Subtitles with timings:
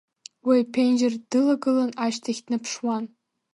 [0.45, 3.03] Уи аԥенџьыр дылагылан ашьҭахь днаԥшуан.